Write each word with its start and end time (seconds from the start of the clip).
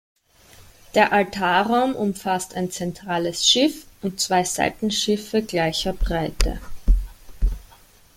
Der 0.95 1.13
Altarraum 1.13 1.93
umfasst 1.95 2.55
ein 2.55 2.71
zentrales 2.71 3.47
Schiff 3.47 3.85
und 4.01 4.19
zwei 4.19 4.43
Seitenschiffe 4.43 5.43
gleicher 5.43 5.93
Breite. 5.93 6.59